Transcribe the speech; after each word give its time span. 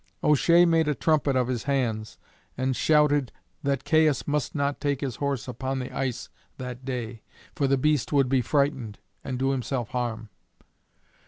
O'Shea 0.23 0.65
made 0.65 0.87
a 0.87 0.95
trumpet 0.95 1.35
of 1.35 1.47
his 1.47 1.65
hands 1.65 2.17
and 2.57 2.75
shouted 2.75 3.31
that 3.61 3.83
Caius 3.85 4.27
must 4.27 4.55
not 4.55 4.81
take 4.81 4.99
his 5.01 5.17
horse 5.17 5.47
upon 5.47 5.77
the 5.77 5.95
ice 5.95 6.27
that 6.57 6.83
day, 6.83 7.21
for 7.53 7.67
the 7.67 7.77
beast 7.77 8.11
would 8.11 8.27
be 8.27 8.41
frightened 8.41 8.97
and 9.23 9.37
do 9.37 9.51
himself 9.51 9.89
harm. 9.89 10.29